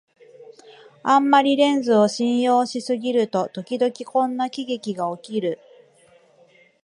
[1.03, 5.59] あんまりレンズを信用しすぎると、ときどきこんな喜劇がおこる